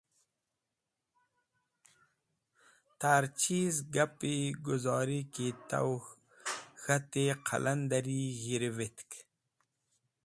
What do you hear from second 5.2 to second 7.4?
ki taw k̃hati